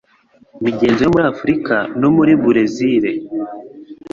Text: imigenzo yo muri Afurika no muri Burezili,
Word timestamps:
imigenzo 0.59 0.99
yo 1.03 1.11
muri 1.15 1.25
Afurika 1.33 1.75
no 1.99 2.09
muri 2.15 2.33
Burezili, 2.41 3.11